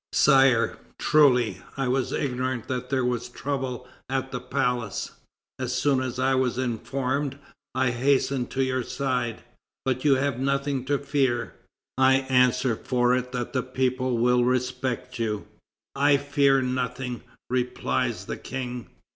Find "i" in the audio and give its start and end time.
1.77-1.87, 6.17-6.33, 7.75-7.91, 11.99-12.15, 15.95-16.17